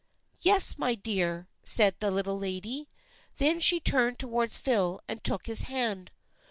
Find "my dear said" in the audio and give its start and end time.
0.79-1.95